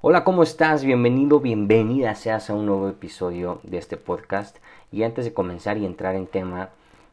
[0.00, 0.84] Hola, ¿cómo estás?
[0.84, 4.56] Bienvenido, bienvenida seas a un nuevo episodio de este podcast.
[4.92, 6.68] Y antes de comenzar y entrar en tema,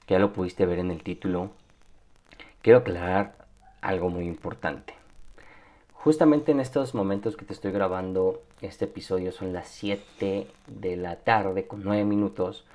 [0.05, 1.49] que ya lo pudiste ver en el título,
[2.61, 3.33] quiero aclarar
[3.81, 4.93] algo muy importante.
[5.93, 11.15] Justamente en estos momentos que te estoy grabando este episodio son las 7 de la
[11.15, 12.65] tarde con 9 minutos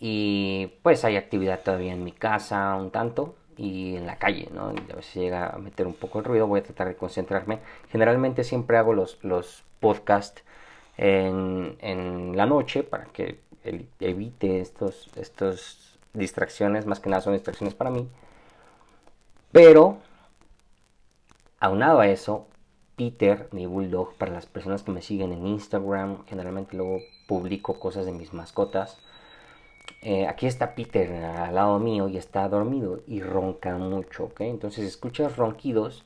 [0.00, 4.72] y pues hay actividad todavía en mi casa un tanto, y en la calle, ¿no?
[4.72, 7.60] Y a veces llega a meter un poco el ruido, voy a tratar de concentrarme.
[7.90, 10.42] Generalmente siempre hago los, los podcasts
[10.96, 13.40] en, en la noche para que
[14.00, 18.08] evite estos, estos distracciones, más que nada son distracciones para mí.
[19.52, 19.98] Pero,
[21.60, 22.46] aunado a eso,
[22.96, 28.06] Peter, mi bulldog, para las personas que me siguen en Instagram, generalmente luego publico cosas
[28.06, 28.98] de mis mascotas
[30.04, 34.40] eh, aquí está Peter al lado mío y está dormido y ronca mucho, ¿ok?
[34.40, 36.04] Entonces, escuchas ronquidos,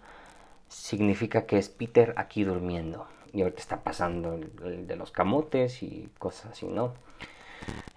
[0.69, 3.07] significa que es Peter aquí durmiendo.
[3.33, 6.93] Y ahorita está pasando el, de los camotes y cosas así, ¿no?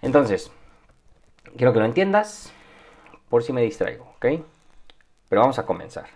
[0.00, 0.50] Entonces,
[1.58, 2.50] quiero que lo entiendas
[3.28, 4.42] por si me distraigo, ¿ok?
[5.28, 6.06] Pero vamos a comenzar.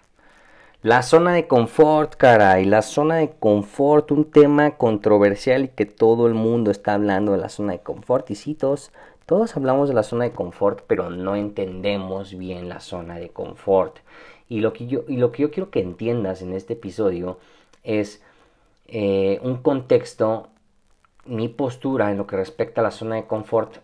[0.84, 6.26] La zona de confort, caray, la zona de confort, un tema controversial y que todo
[6.26, 8.30] el mundo está hablando de la zona de confort.
[8.30, 8.92] Y citos,
[9.26, 13.98] todos hablamos de la zona de confort, pero no entendemos bien la zona de confort.
[14.48, 17.38] Y lo que yo, y lo que yo quiero que entiendas en este episodio
[17.82, 18.22] es
[18.86, 20.48] eh, un contexto,
[21.24, 23.78] mi postura en lo que respecta a la zona de confort.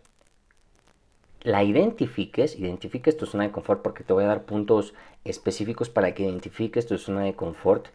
[1.43, 4.93] La identifiques, identifiques tu zona de confort porque te voy a dar puntos
[5.25, 7.89] específicos para que identifiques tu zona de confort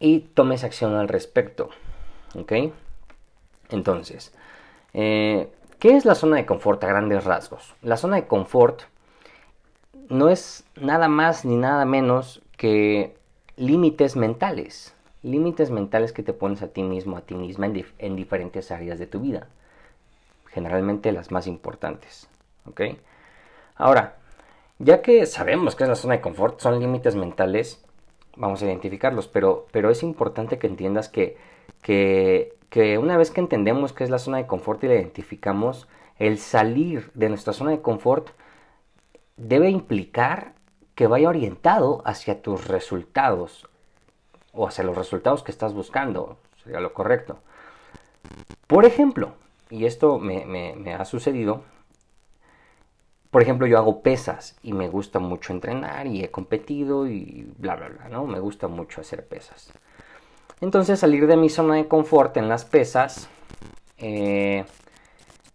[0.00, 1.68] y tomes acción al respecto.
[2.34, 2.52] ¿Ok?
[3.70, 4.32] Entonces,
[4.94, 7.74] eh, ¿Qué es la zona de confort a grandes rasgos?
[7.82, 8.82] La zona de confort
[10.08, 13.14] no es nada más ni nada menos que
[13.56, 14.94] límites mentales.
[15.22, 19.06] Límites mentales que te pones a ti mismo, a ti misma en, diferentes áreas de
[19.06, 19.46] tu vida.
[20.46, 22.28] Generalmente las más importantes.
[22.66, 22.80] ¿Ok?
[23.76, 24.16] Ahora,
[24.80, 27.84] ya que sabemos que es la zona de confort, son límites mentales,
[28.34, 31.36] vamos a identificarlos, pero, pero es importante que entiendas que,
[31.82, 35.88] que que una vez que entendemos qué es la zona de confort y la identificamos,
[36.18, 38.30] el salir de nuestra zona de confort
[39.36, 40.54] debe implicar
[40.94, 43.68] que vaya orientado hacia tus resultados
[44.52, 47.38] o hacia los resultados que estás buscando, sería lo correcto.
[48.66, 49.32] Por ejemplo,
[49.70, 51.62] y esto me, me ha sucedido,
[53.30, 57.76] por ejemplo, yo hago pesas y me gusta mucho entrenar y he competido y bla,
[57.76, 58.26] bla, bla, ¿no?
[58.26, 59.72] Me gusta mucho hacer pesas.
[60.60, 63.28] Entonces salir de mi zona de confort en las pesas
[63.98, 64.64] eh,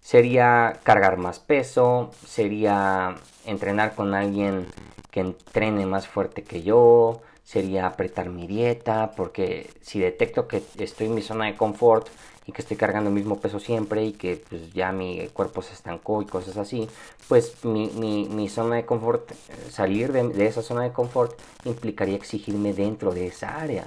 [0.02, 3.16] sería cargar más peso, sería
[3.46, 4.68] entrenar con alguien
[5.12, 11.08] que entrene más fuerte que yo, sería apretar mi dieta, porque si detecto que estoy
[11.08, 12.08] en mi zona de confort
[12.46, 15.74] y que estoy cargando el mismo peso siempre y que pues, ya mi cuerpo se
[15.74, 16.88] estancó y cosas así,
[17.28, 19.32] pues mi, mi, zona de confort,
[19.70, 23.86] salir de esa zona de confort implicaría exigirme dentro de esa área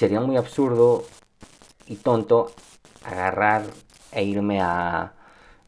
[0.00, 1.04] sería muy absurdo
[1.86, 2.52] y tonto
[3.04, 3.64] agarrar
[4.12, 5.12] e irme a,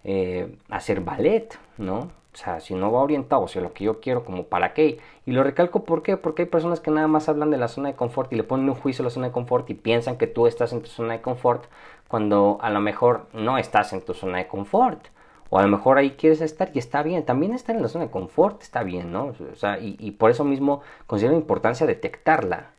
[0.04, 1.98] eh, hacer ballet, ¿no?
[2.32, 5.00] O sea, si no va orientado hacia lo que yo quiero, como para qué.
[5.26, 6.16] Y lo recalco, ¿por qué?
[6.16, 8.71] Porque hay personas que nada más hablan de la zona de confort y le ponen
[8.71, 11.12] un juicio a la zona de confort y piensan que tú estás en tu zona
[11.12, 11.66] de confort
[12.09, 15.09] cuando a lo mejor no estás en tu zona de confort.
[15.51, 17.27] O a lo mejor ahí quieres estar y está bien.
[17.27, 19.34] También estar en la zona de confort está bien, ¿no?
[19.53, 22.71] O sea, y, y por eso mismo considero importancia detectarla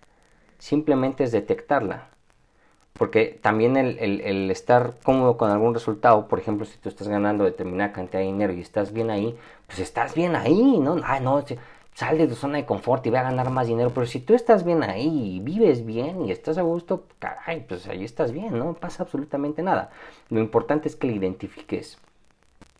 [0.63, 2.07] simplemente es detectarla.
[2.94, 7.92] Porque también el, estar cómodo con algún resultado, por ejemplo, si tú estás ganando determinada
[7.92, 9.36] cantidad de dinero y estás bien ahí,
[9.68, 11.01] pues estás bien ahí, ¿no?
[11.04, 11.44] Ay, no,
[11.95, 13.92] sal de tu zona de confort y ve a ganar más dinero.
[13.94, 17.88] Pero si tú estás bien ahí y vives bien y estás a gusto, caray, pues
[17.89, 19.89] ahí estás bien, no pasa absolutamente nada.
[20.30, 21.98] Lo importante es que lo identifiques.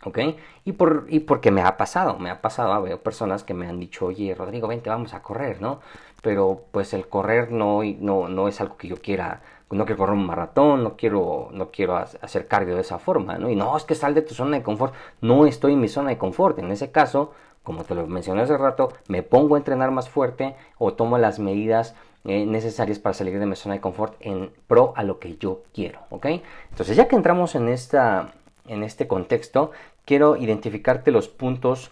[0.06, 0.19] ¿Ok?
[0.65, 3.80] Y, por, y porque me ha pasado, me ha pasado, veo personas que me han
[3.80, 5.80] dicho, oye, Rodrigo, vente, vamos a correr, ¿no?
[6.21, 9.41] Pero pues el correr no, no, no es algo que yo quiera,
[9.71, 13.50] no quiero correr un maratón, no quiero, no quiero hacer cardio de esa forma, ¿no?
[13.50, 16.09] Y no, es que sal de tu zona de confort, no estoy en mi zona
[16.09, 17.31] de confort, en ese caso,
[17.63, 21.39] como te lo mencioné hace rato, me pongo a entrenar más fuerte o tomo las
[21.39, 21.95] medidas
[22.25, 25.63] eh, necesarias para salir de mi zona de confort en pro a lo que yo
[25.74, 26.27] quiero, ¿ok?
[26.69, 28.33] Entonces ya que entramos en, esta,
[28.68, 29.71] en este contexto,
[30.06, 31.92] quiero identificarte los puntos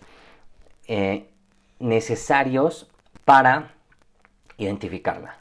[0.88, 1.30] eh,
[1.80, 2.90] necesarios
[3.26, 3.74] para
[4.58, 5.38] identificarla.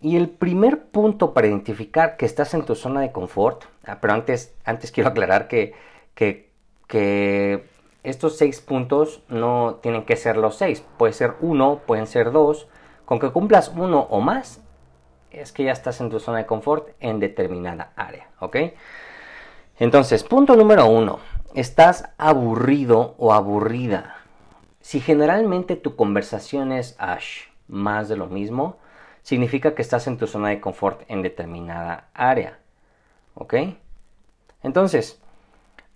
[0.00, 4.14] Y el primer punto para identificar que estás en tu zona de confort, ah, pero
[4.14, 5.74] antes, antes quiero aclarar que,
[6.14, 6.50] que,
[6.86, 7.64] que
[8.04, 12.68] estos seis puntos no tienen que ser los seis, puede ser uno, pueden ser dos,
[13.04, 14.60] con que cumplas uno o más,
[15.30, 18.56] es que ya estás en tu zona de confort en determinada área, ¿ok?
[19.78, 21.20] Entonces, punto número uno,
[21.54, 24.16] estás aburrido o aburrida.
[24.80, 28.76] Si generalmente tu conversación es Ash, más de lo mismo,
[29.22, 32.58] significa que estás en tu zona de confort en determinada área.
[33.34, 33.54] ¿Ok?
[34.62, 35.20] Entonces,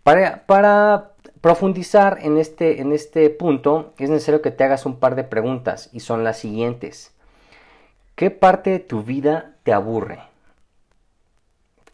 [0.05, 5.25] para, profundizar en este, en este punto, es necesario que te hagas un par de
[5.25, 7.12] preguntas y son las siguientes.
[8.14, 10.20] ¿Qué parte de tu vida te aburre?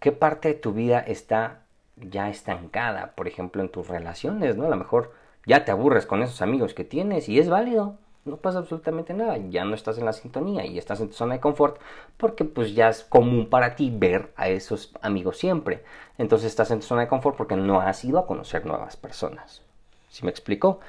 [0.01, 1.63] ¿Qué parte de tu vida está
[2.11, 4.67] ya estancada, por ejemplo, en tus relaciones, ¿no?
[4.67, 5.13] A lo mejor
[5.47, 9.39] ya te aburres con esos amigos que tienes y es válido, no pasa absolutamente nada,
[9.39, 11.81] ya no estás en la sintonía y estás en tu zona de confort
[12.17, 15.85] porque pues ya es común para ti ver a esos amigos siempre.
[16.19, 19.63] Entonces estás en tu zona de confort porque no has ido a conocer nuevas personas.
[20.11, 20.81] ¿Sí me explico?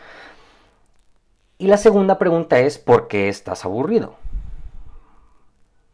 [1.57, 4.15] Y la segunda pregunta es ¿por qué estás aburrido?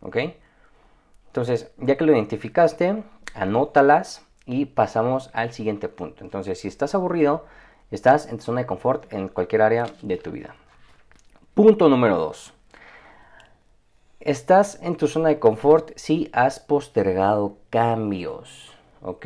[0.02, 0.18] ¿Ok?
[1.28, 3.04] Entonces, ya que lo identificaste,
[3.34, 6.24] anótalas y pasamos al siguiente punto.
[6.24, 7.46] Entonces, si estás aburrido,
[7.92, 10.56] estás en zona de confort en cualquier área de tu vida.
[11.54, 12.54] Punto número 2.
[14.20, 18.72] Estás en tu zona de confort si has postergado cambios,
[19.02, 19.26] ¿ok?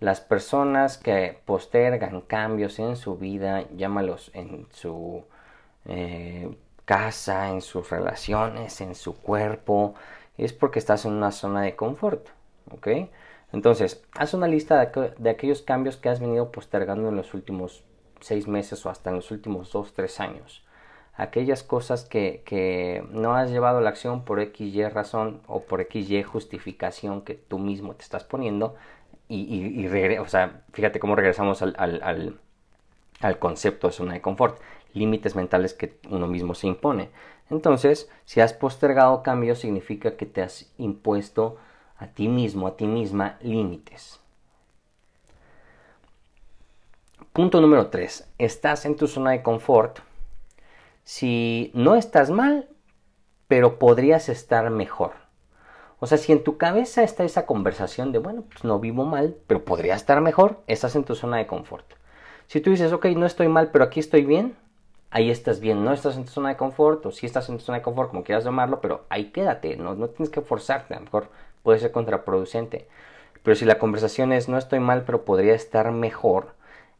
[0.00, 5.24] Las personas que postergan cambios en su vida, llámalos en su
[5.86, 9.94] eh, casa, en sus relaciones, en su cuerpo,
[10.38, 12.28] es porque estás en una zona de confort,
[12.70, 12.88] ¿ok?
[13.54, 14.84] Entonces, haz una lista
[15.16, 17.84] de, aquellos cambios que has venido postergando en los últimos
[18.20, 20.64] seis meses o hasta en los últimos dos, tres años.
[21.14, 26.24] Aquellas cosas que, no has llevado a la acción por XY razón o por XY
[26.24, 28.74] justificación que tú mismo te estás poniendo.
[29.28, 29.86] Y,
[30.18, 32.40] o sea, fíjate cómo regresamos al, al,
[33.20, 34.60] al concepto de zona de confort.
[34.94, 37.10] Límites mentales que uno mismo se impone.
[37.50, 41.56] Entonces, si has postergado cambios, significa que te has impuesto
[42.04, 44.20] a ti mismo, a ti misma, límites.
[47.32, 48.28] Punto número 3.
[48.38, 50.00] Estás en tu zona de confort
[51.02, 52.68] si no estás mal,
[53.48, 55.12] pero podrías estar mejor.
[55.98, 59.36] O sea, si en tu cabeza está esa conversación de, bueno, pues no vivo mal,
[59.46, 61.86] pero podría estar mejor, estás en tu zona de confort.
[62.46, 64.56] Si tú dices, ok, no estoy mal, pero aquí estoy bien,
[65.10, 65.84] ahí estás bien.
[65.84, 68.10] No estás en tu zona de confort, o si estás en tu zona de confort,
[68.10, 71.28] como quieras llamarlo, pero ahí quédate, no, no tienes que forzarte, a lo mejor
[71.64, 72.86] puede ser contraproducente.
[73.42, 76.54] Pero si la conversación es no estoy mal, pero podría estar mejor,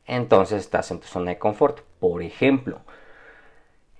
[0.06, 1.82] entonces estás en tu zona de confort.
[2.00, 2.80] Por ejemplo,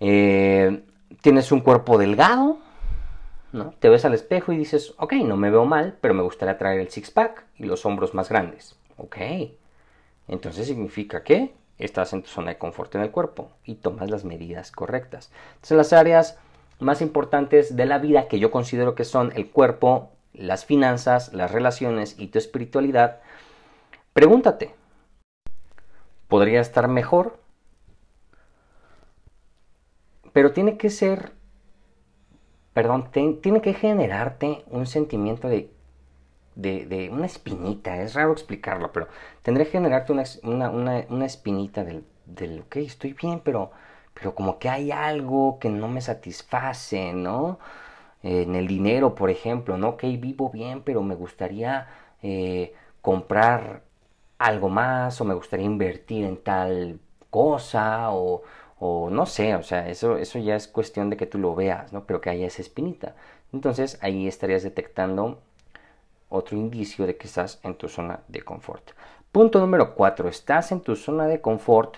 [0.01, 0.83] eh,
[1.23, 2.59] tienes un cuerpo delgado,
[3.53, 3.73] ¿no?
[3.79, 6.81] Te ves al espejo y dices, ok, no me veo mal, pero me gustaría traer
[6.81, 8.77] el six-pack y los hombros más grandes.
[8.97, 9.17] Ok.
[10.27, 14.25] Entonces significa que estás en tu zona de confort en el cuerpo y tomas las
[14.25, 15.31] medidas correctas.
[15.55, 16.39] Entonces las áreas
[16.81, 21.51] más importantes de la vida que yo considero que son el cuerpo, las finanzas, las
[21.51, 23.21] relaciones y tu espiritualidad,
[24.13, 24.75] pregúntate,
[26.29, 27.39] ¿podría estar mejor?
[30.33, 31.33] Pero tiene que ser,
[32.73, 35.71] perdón, tiene que generarte un sentimiento de,
[36.57, 39.09] de, una espinita, es raro explicarlo, pero
[39.43, 43.71] tendré que generarte una, una, espinita del, del, ok, estoy bien, pero,
[44.13, 47.59] pero como que hay algo que no me satisface, ¿no?
[48.25, 49.91] En el dinero, por ejemplo, ¿no?
[49.91, 51.89] Ok, vivo bien, pero me gustaría
[52.23, 53.83] eh, comprar
[54.39, 57.01] algo más o me gustaría invertir en tal
[57.31, 58.43] cosa o,
[58.79, 61.93] o no sé, o sea, eso, eso ya es cuestión de que tú lo veas,
[61.93, 62.05] ¿no?
[62.07, 63.15] Pero que haya esa espinita.
[63.53, 65.41] Entonces ahí estarías detectando
[66.31, 68.93] otro indicio de que estás en tu zona de confort.
[69.33, 70.29] Punto número 4.
[70.29, 71.97] Estás en tu zona de confort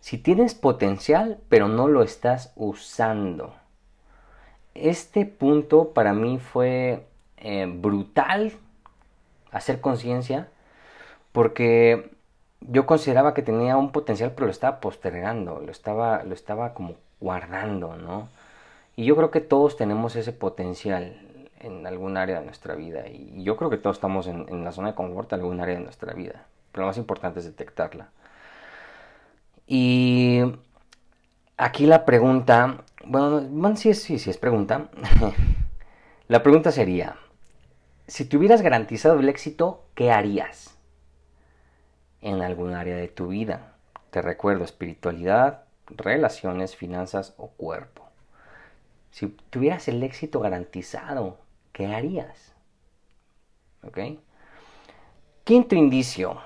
[0.00, 3.54] si tienes potencial pero no lo estás usando
[4.82, 7.06] este punto para mí fue
[7.38, 8.52] eh, brutal
[9.50, 10.48] hacer conciencia
[11.32, 12.10] porque
[12.60, 16.96] yo consideraba que tenía un potencial, pero lo estaba postergando, lo estaba, lo estaba como
[17.20, 18.28] guardando, ¿no?
[18.96, 21.16] Y yo creo que todos tenemos ese potencial
[21.60, 23.08] en algún área de nuestra vida.
[23.08, 25.84] Y yo creo que todos estamos en, la zona de confort en algún área de
[25.84, 26.46] nuestra vida.
[26.72, 28.08] Pero lo más importante es detectarla.
[29.66, 30.42] Y
[31.56, 34.90] aquí la pregunta, bueno, sí, sí, sí es pregunta.
[36.28, 37.16] la pregunta sería,
[38.06, 40.76] si te hubieras garantizado el éxito, ¿qué harías
[42.20, 43.74] en algún área de tu vida?
[44.10, 48.08] Te recuerdo, espiritualidad, relaciones, finanzas o cuerpo.
[49.10, 51.38] Si tuvieras el éxito garantizado,
[51.72, 52.54] ¿qué harías?
[53.82, 53.98] ¿Ok?
[55.44, 56.40] Quinto indicio.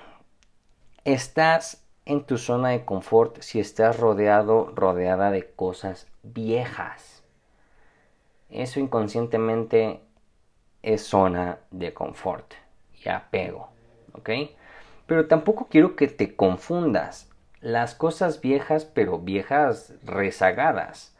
[1.04, 7.23] Estás en tu zona de confort si estás rodeado, rodeada de cosas viejas.
[8.51, 10.01] Eso inconscientemente
[10.83, 12.55] es zona de confort
[13.05, 13.69] y apego.
[14.13, 14.31] ¿Ok?
[15.07, 17.29] Pero tampoco quiero que te confundas.
[17.61, 21.17] Las cosas viejas, pero viejas rezagadas.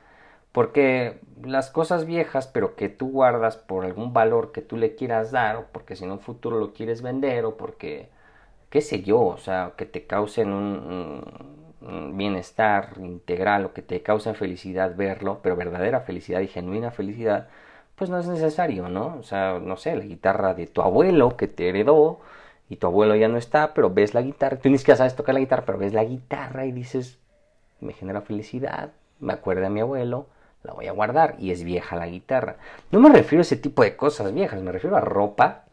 [0.51, 5.31] Porque las cosas viejas, pero que tú guardas por algún valor que tú le quieras
[5.31, 8.11] dar, o porque si en un futuro lo quieres vender, o porque,
[8.73, 14.35] qué sé yo, o sea, que te causen un, bienestar integral, o que te causen
[14.35, 17.49] felicidad verlo, pero verdadera felicidad y genuina felicidad,
[17.97, 19.17] pues no es necesario, ¿no?
[19.19, 22.21] O sea, no sé, la guitarra de tu abuelo que te heredó,
[22.71, 25.35] y tu abuelo ya no está, pero ves la guitarra, tú ni siquiera sabes tocar
[25.35, 27.19] la guitarra, pero ves la guitarra y dices,
[27.81, 30.29] me genera felicidad, me acuerda a mi abuelo,
[30.63, 32.57] la voy a guardar y es vieja la guitarra.
[32.91, 35.65] No me refiero a ese tipo de cosas viejas, me refiero a ropa,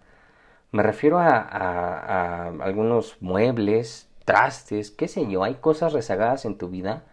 [0.71, 7.03] me refiero a, algunos muebles, trastes, qué sé yo, hay cosas rezagadas en tu vida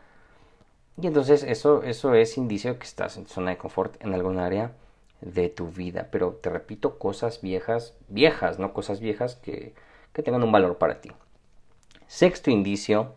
[1.01, 4.73] y entonces eso, eso es indicio que estás en zona de confort en algún área
[5.21, 6.09] de tu vida.
[6.11, 9.75] Pero te repito, cosas viejas, viejas, no cosas viejas que,
[10.13, 11.13] que tengan un valor para ti.
[12.07, 13.15] Sexto indicio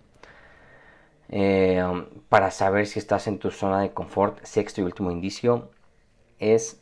[1.30, 1.82] eh,
[2.28, 5.70] para saber si estás en tu zona de confort, sexto y último indicio,
[6.40, 6.82] es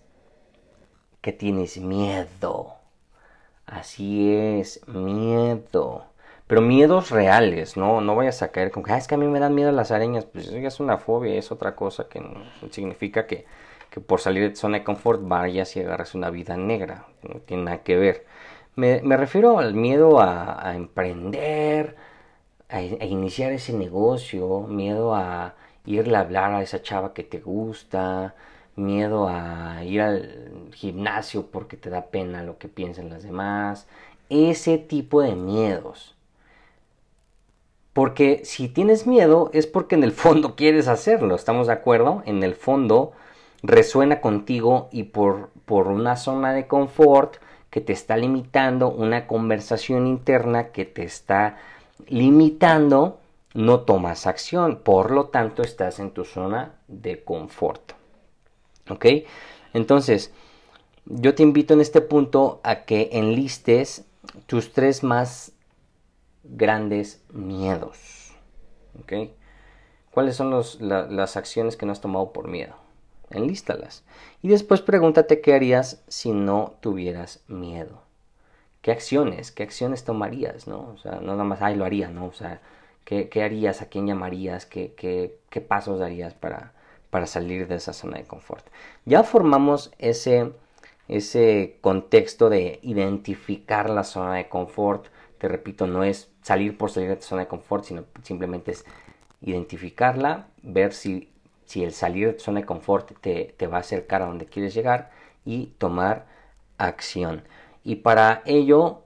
[1.22, 2.76] que tienes miedo.
[3.68, 6.06] Así es, miedo.
[6.48, 8.02] Pero miedos reales, ¿no?
[8.02, 9.92] No vayas a caer con que, ah, es que a mí me dan miedo las
[9.92, 10.26] arañas.
[10.26, 13.46] Pues eso ya es una fobia, es otra cosa que no, significa que,
[13.90, 17.06] que, por salir de zona de confort vayas y agarres una vida negra.
[17.24, 18.26] No tiene nada que ver.
[18.76, 21.96] Me, me refiero al miedo a, a emprender,
[22.70, 25.56] a, iniciar ese negocio, miedo a
[25.86, 28.36] irle a hablar a esa chava que te gusta,
[28.78, 33.88] miedo a ir al gimnasio porque te da pena lo que piensan las demás,
[34.30, 36.16] ese tipo de miedos.
[37.94, 42.22] Porque si tienes miedo es porque en el fondo quieres hacerlo, ¿estamos de acuerdo?
[42.26, 43.14] En el fondo
[43.64, 47.38] resuena contigo y por, por una zona de confort
[47.72, 51.58] que te está limitando, una conversación interna que te está
[52.08, 53.20] limitando,
[53.54, 57.97] no tomas acción, por lo tanto estás en tu zona de confort.
[58.90, 59.06] ¿Ok?
[59.74, 60.32] Entonces,
[61.06, 64.06] yo te invito en este punto a que enlistes
[64.46, 65.54] tus tres más
[66.44, 68.34] grandes miedos.
[69.02, 69.32] ¿Ok?
[70.12, 72.76] ¿Cuáles son las acciones que no has tomado por miedo?
[73.30, 74.04] Enlístalas.
[74.42, 78.08] Y después pregúntate qué harías si no tuvieras miedo.
[78.88, 80.94] ¿qué acciones, qué acciones tomarías, no?
[80.94, 82.26] O sea, no nada más, ay, lo haría, ¿no?
[82.28, 82.62] O sea,
[83.04, 86.72] ¿qué, harías, a quién llamarías, qué, qué, pasos darías para,
[87.10, 88.66] para salir de esa zona de confort?
[89.06, 90.52] Ya formamos ese,
[91.08, 95.08] ese contexto de identificar la zona de confort.
[95.38, 98.86] Te repito, no es salir por salir de tu zona de confort, sino simplemente es
[99.42, 101.32] identificarla, ver si,
[101.66, 104.46] si el salir de tu zona de confort te, te va a acercar a donde
[104.46, 105.12] quieres llegar
[105.46, 106.26] y tomar
[106.78, 107.44] acción.
[107.84, 109.04] Y para ello,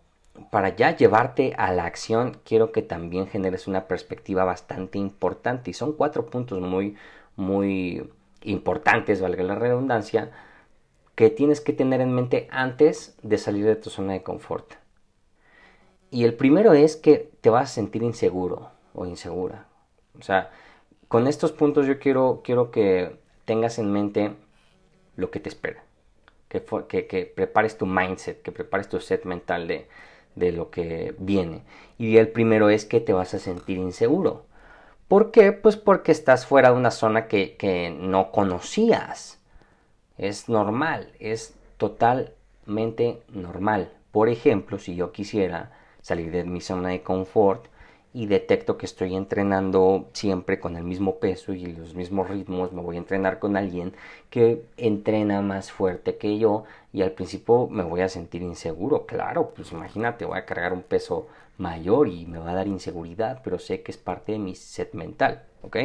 [0.49, 5.71] para ya llevarte a la acción, quiero que también generes una perspectiva bastante importante.
[5.71, 6.95] Y son cuatro puntos muy,
[7.35, 8.09] muy
[8.43, 10.31] importantes, valga la redundancia,
[11.15, 14.73] que tienes que tener en mente antes de salir de tu zona de confort.
[16.09, 19.65] Y el primero es que te vas a sentir inseguro o insegura.
[20.19, 20.51] O sea,
[21.07, 24.33] con estos puntos yo quiero, quiero que tengas en mente
[25.15, 25.83] lo que te espera
[26.59, 29.87] que, prepares tu mindset, que prepares tu set mental de,
[30.35, 31.63] de lo que viene.
[31.97, 34.45] Y el primero es que te vas a sentir inseguro.
[35.11, 35.51] ¿Por qué?
[35.51, 39.41] Pues porque estás fuera de una zona que, no conocías.
[40.17, 43.91] Es normal, es totalmente normal.
[44.13, 47.65] Por ejemplo, si yo quisiera salir de mi zona de confort
[48.13, 52.81] y detecto que estoy entrenando siempre con el mismo peso y los mismos ritmos, me
[52.81, 53.91] voy a entrenar con alguien
[54.29, 56.63] que entrena más fuerte que yo
[56.93, 60.83] y al principio me voy a sentir inseguro, claro, pues imagínate, voy a cargar un
[60.83, 61.27] peso
[61.61, 64.93] mayor y me va a dar inseguridad, pero sé que es parte de mi set
[64.93, 65.77] mental, ¿ok?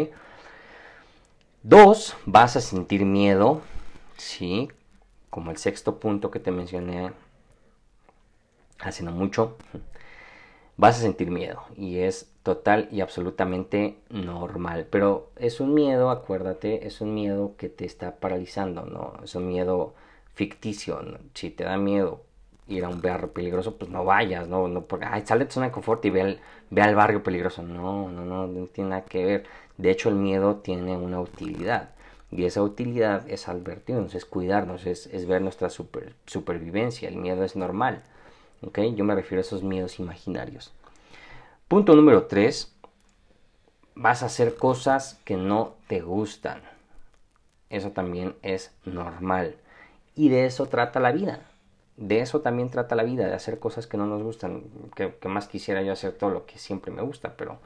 [1.63, 3.61] Dos, vas a sentir miedo,
[4.17, 4.69] ¿sí?
[5.31, 7.13] Como el sexto punto que te mencioné
[8.81, 9.57] hace no mucho
[10.77, 14.87] vas a sentir miedo y es total y absolutamente normal.
[14.91, 19.15] Pero es un miedo, acuérdate, es un miedo que te está paralizando, ¿no?
[19.25, 19.95] Es un miedo
[20.35, 21.01] ficticio.
[21.35, 22.26] Si te da miedo
[22.69, 24.83] ir a un barrio peligroso, pues no vayas, ¿no?
[24.83, 26.39] porque, ay, sale de zona de confort y ve
[26.77, 27.63] al, barrio peligroso.
[27.63, 29.45] No, no, no, no tiene nada que ver.
[29.77, 31.91] De hecho, el miedo tiene una utilidad.
[32.31, 37.09] Y esa utilidad es advertirnos, es cuidarnos, es, ver nuestra super, supervivencia.
[37.09, 38.03] El miedo es normal.
[38.63, 38.81] ¿ok?
[38.95, 40.73] Yo me refiero a esos miedos imaginarios.
[41.69, 42.73] Punto número 3.
[43.95, 46.63] Vas a hacer cosas que no te gustan.
[47.71, 49.57] Eso también es normal.
[50.15, 51.41] Y de eso trata la vida.
[51.97, 54.65] De eso también trata la vida, de hacer cosas que no nos gustan.
[54.95, 57.59] Que, más quisiera yo hacer todo lo que siempre me gusta, pero,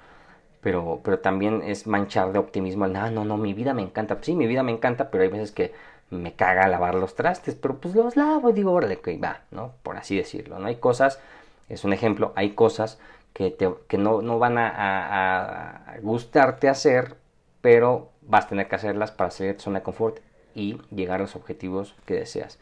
[0.61, 2.85] pero, pero también es manchar de optimismo.
[2.85, 4.19] Ah, no, no, mi vida me encanta.
[4.23, 5.73] sí, mi vida me encanta, pero hay veces que
[6.11, 9.73] me caga lavar los trastes, pero pues los lavo digo, órale, que va, ¿no?
[9.83, 10.67] Por así decirlo, ¿no?
[10.67, 11.21] Hay cosas,
[11.69, 12.99] es un ejemplo, hay cosas
[13.33, 17.17] que, te, que no, no van a, a, gustarte hacer,
[17.61, 20.19] pero vas a tener que hacerlas para salir de tu zona de confort
[20.55, 22.59] y llegar a los objetivos que deseas.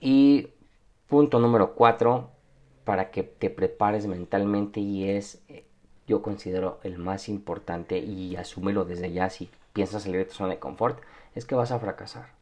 [0.00, 0.50] Y
[1.08, 2.30] punto número cuatro,
[2.84, 5.42] para que te prepares mentalmente y es,
[6.06, 10.50] yo considero el más importante y asúmelo desde ya si piensas salir de tu zona
[10.50, 11.00] de confort,
[11.34, 12.38] es que vas a fracasar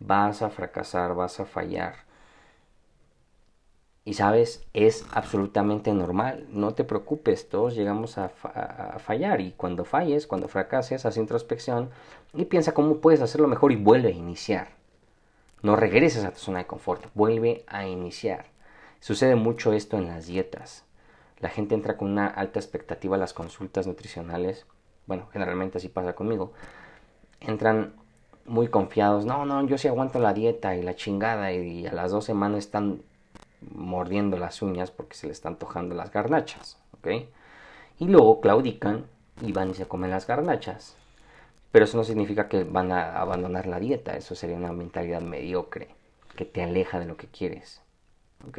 [0.00, 1.94] vas a fracasar, vas a fallar.
[4.04, 8.30] Y sabes, es absolutamente normal, no te preocupes, todos llegamos a,
[8.98, 11.90] fallar y cuando falles, cuando fracases, haz introspección
[12.34, 14.79] y piensa cómo puedes hacerlo mejor y vuelve a iniciar.
[15.62, 18.46] No regreses a tu zona de confort, vuelve a iniciar.
[19.00, 20.84] Sucede mucho esto en las dietas.
[21.38, 24.66] La gente entra con una alta expectativa a las consultas nutricionales.
[25.06, 26.52] Bueno, generalmente así pasa conmigo.
[27.40, 27.94] Entran
[28.46, 32.10] muy confiados, no, no, yo sí aguanto la dieta y la chingada y a las
[32.10, 33.02] dos semanas están
[33.60, 37.08] mordiendo las uñas porque se le están tojando las garnachas, ¿ok?
[37.98, 39.06] Y luego claudican
[39.42, 40.96] y van y se comen las garnachas.
[41.72, 45.94] Pero eso no significa que van a abandonar la dieta, eso sería una mentalidad mediocre
[46.36, 47.82] que te aleja de lo que quieres,
[48.48, 48.58] ¿ok?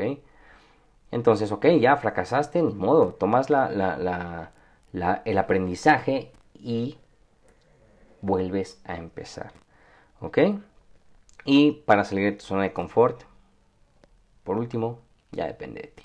[1.12, 6.98] Entonces, ok, ya fracasaste, ni modo, tomas la, la, el aprendizaje y
[8.22, 9.52] vuelves a empezar.
[10.22, 10.38] ¿Ok?
[11.44, 13.24] Y para salir de tu zona de confort,
[14.44, 15.00] por último,
[15.32, 16.04] ya depende de ti.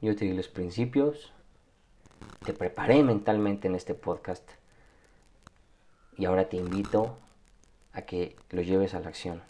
[0.00, 1.32] Yo te di los principios,
[2.44, 4.48] te preparé mentalmente en este podcast
[6.18, 7.16] y ahora te invito
[7.92, 9.40] a que lo lleves a la acción,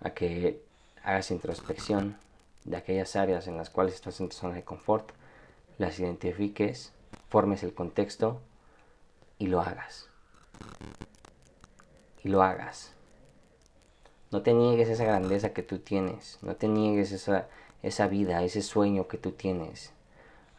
[0.00, 0.62] a que
[1.02, 2.18] hagas introspección
[2.64, 5.10] de aquellas áreas en las cuales estás en tu zona de confort,
[5.78, 6.92] las identifiques,
[7.30, 8.40] formes el contexto
[9.38, 10.10] y lo hagas
[12.22, 12.92] y lo hagas.
[14.30, 17.48] No te niegues esa grandeza que tú tienes, no te niegues esa,
[17.82, 19.92] esa vida, ese sueño que tú tienes.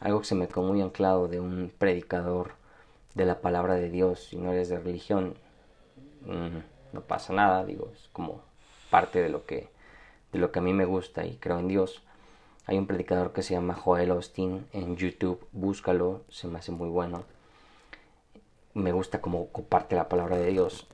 [0.00, 2.54] Algo que se me quedó muy anclado de un predicador
[3.14, 5.34] de la palabra de Dios, si no eres de religión,
[6.26, 8.42] mm, no pasa nada, digo, es como
[8.90, 9.72] parte de lo que
[10.32, 12.02] de lo que a mí me gusta y creo en Dios.
[12.66, 16.88] Hay un predicador que se llama Joel Austin en YouTube, búscalo, se me hace muy
[16.88, 17.24] bueno.
[18.74, 20.86] Me gusta como comparte la palabra de Dios.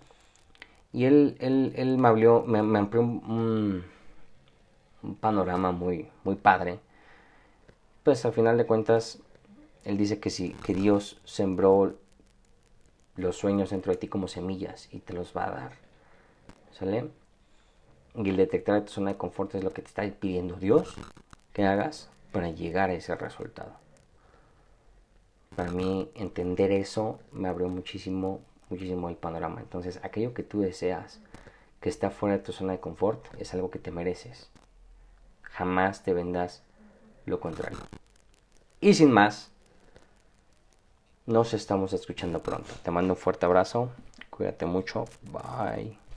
[0.93, 3.85] Y él, él, él me, abrió, me, amplió un,
[5.03, 6.81] un, panorama muy, muy padre.
[8.03, 9.21] Pues al final de cuentas,
[9.85, 11.95] él dice que, sí, que Dios sembró
[13.19, 15.73] los sueños dentro de ti como semillas y te los va a dar.
[16.73, 17.11] ¿Sale?
[18.15, 20.95] Y el detectar tu zona de confort es lo que te está pidiendo Dios
[21.53, 23.73] que hagas para llegar a ese resultado.
[25.57, 29.61] Para mí entender eso me abrió muchísimo, muchísimo el panorama.
[29.61, 31.21] Entonces, aquello que tú deseas,
[31.81, 34.51] que está fuera de tu zona de confort, es algo que te mereces.
[35.43, 36.63] Jamás te vendas
[37.27, 37.79] lo contrario.
[38.81, 39.51] Y sin más,
[41.29, 42.73] nos estamos escuchando pronto.
[42.83, 43.91] Te mando un fuerte abrazo.
[44.31, 45.05] Cuídate mucho.
[45.31, 45.99] Bye.